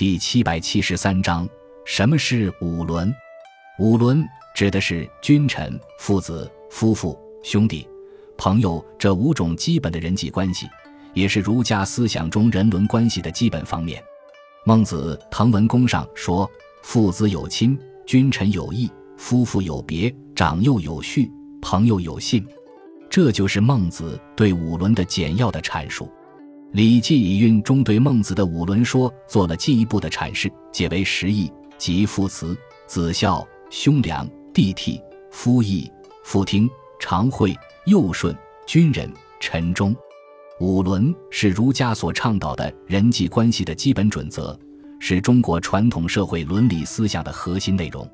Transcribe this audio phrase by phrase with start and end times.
[0.00, 1.46] 第七百七十三章：
[1.84, 3.14] 什么是五伦？
[3.78, 7.86] 五伦指的是君臣、父子、夫妇、兄弟、
[8.38, 10.66] 朋友这五种基本的人际关系，
[11.12, 14.02] 也是儒家思想中人伦关系的基本方面。
[14.64, 16.50] 孟子《滕文公》上说
[16.82, 21.30] ：“父子有亲，君臣有义，夫妇有别，长幼有序，
[21.60, 22.42] 朋友有信。”
[23.10, 26.06] 这就是孟子对五伦的简要的阐述。
[26.72, 35.90] 《礼记·礼运》中对孟子的五伦说做了进一步的阐释，解为十义，即父慈、子孝、兄良、弟悌、夫义、
[36.22, 38.32] 妇听、长惠、幼顺、
[38.66, 39.94] 君仁、臣忠。
[40.60, 44.56] 五伦是儒家所倡导的人际关系的基本准则，
[45.00, 48.08] 是中国传统社会伦理思想的核心内容。